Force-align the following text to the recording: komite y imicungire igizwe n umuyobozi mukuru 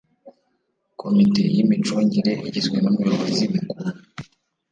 komite 1.01 1.41
y 1.55 1.57
imicungire 1.63 2.33
igizwe 2.47 2.77
n 2.81 2.85
umuyobozi 2.91 3.43
mukuru 3.53 3.89